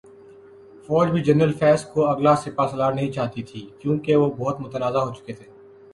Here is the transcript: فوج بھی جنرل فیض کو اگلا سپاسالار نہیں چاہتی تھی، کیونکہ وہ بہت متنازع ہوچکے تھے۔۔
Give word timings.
فوج 0.89 1.09
بھی 1.09 1.21
جنرل 1.23 1.51
فیض 1.59 1.83
کو 1.85 2.05
اگلا 2.07 2.35
سپاسالار 2.35 2.93
نہیں 2.93 3.11
چاہتی 3.11 3.43
تھی، 3.43 3.65
کیونکہ 3.79 4.15
وہ 4.15 4.29
بہت 4.37 4.61
متنازع 4.61 4.99
ہوچکے 4.99 5.33
تھے۔۔ 5.33 5.45